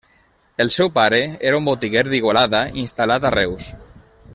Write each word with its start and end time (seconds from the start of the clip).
El 0.63 0.71
seu 0.75 0.89
pare 0.95 1.19
era 1.51 1.59
un 1.61 1.69
botiguer 1.69 2.03
d'Igualada 2.09 2.65
instal·lat 2.87 3.29
a 3.33 3.37
Reus. 3.41 3.73